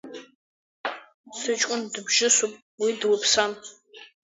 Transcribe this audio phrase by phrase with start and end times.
[1.39, 3.51] Сыҷкәын дыбжьысуп, уи длыԥсам.